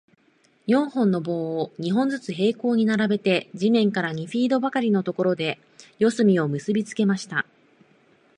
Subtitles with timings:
[0.65, 5.59] 四本の棒を、二本ずつ平行に並べて、地面から二フィートばかりのところで、
[5.99, 7.45] 四隅を結びつけました。